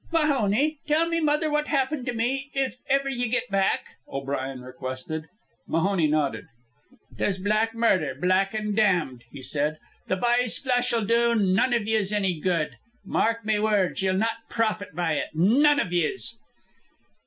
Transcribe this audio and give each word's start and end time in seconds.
"Mahoney, 0.11 0.79
tell 0.87 1.07
me 1.07 1.19
mother 1.19 1.47
what 1.51 1.67
happened 1.67 2.07
to 2.07 2.13
me, 2.13 2.49
if 2.55 2.77
ever 2.89 3.07
ye 3.07 3.27
get 3.27 3.47
back," 3.51 3.97
O'Brien 4.11 4.61
requested. 4.63 5.27
Mahoney 5.67 6.07
nodded. 6.07 6.47
"'Tis 7.19 7.37
black 7.37 7.75
murder, 7.75 8.15
black 8.19 8.55
an' 8.55 8.73
damned," 8.73 9.25
he 9.31 9.43
said. 9.43 9.77
"The 10.07 10.15
b'y's 10.15 10.57
flesh'll 10.57 11.05
do 11.05 11.35
none 11.35 11.71
iv 11.71 11.87
yez 11.87 12.11
anny 12.11 12.39
good. 12.39 12.77
Mark 13.05 13.45
me 13.45 13.59
words. 13.59 14.01
Ye'll 14.01 14.17
not 14.17 14.49
profit 14.49 14.95
by 14.95 15.13
it, 15.17 15.35
none 15.35 15.79
iv 15.79 15.93
yez." 15.93 16.35